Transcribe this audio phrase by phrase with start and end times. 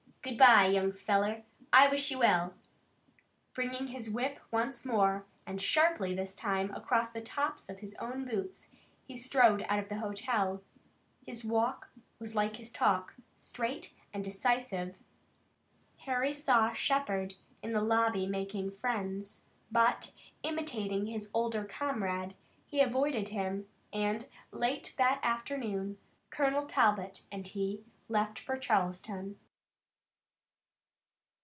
[0.23, 1.41] Good bye, young feller.
[1.73, 2.53] I wish you well."
[3.55, 8.25] Bringing his whip once more, and sharply this time, across the tops of his own
[8.25, 8.69] boots,
[9.03, 10.61] he strode out of the hotel.
[11.25, 14.95] His walk was like his talk, straight and decisive.
[16.01, 17.33] Harry saw Shepard
[17.63, 20.13] in the lobby making friends, but,
[20.43, 22.35] imitating his older comrade,
[22.67, 25.97] he avoided him, and late that afternoon
[26.29, 29.39] Colonel Talbot and he left for Charleston.